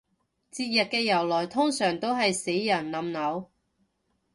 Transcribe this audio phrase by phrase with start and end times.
[0.51, 3.51] 節日嘅由來通常都係死人冧樓